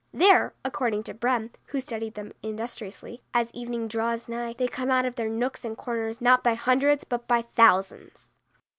There, 0.11 0.55
according 0.65 1.03
to 1.03 1.13
Brehm, 1.13 1.51
who 1.65 1.79
studied 1.79 2.15
them 2.15 2.33
industriously, 2.41 3.21
as 3.35 3.53
evening 3.53 3.87
draws 3.87 4.27
nigh 4.27 4.55
they 4.57 4.67
come 4.67 4.89
out 4.89 5.05
of 5.05 5.13
their 5.15 5.29
nooks 5.29 5.63
and 5.63 5.77
corners 5.77 6.19
not 6.19 6.43
by 6.43 6.55
hundreds 6.55 7.03
but 7.03 7.27
by 7.27 7.43
thousands. 7.43 8.35